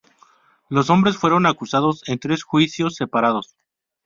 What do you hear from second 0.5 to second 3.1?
Los hombres fueron acusados en tres juicios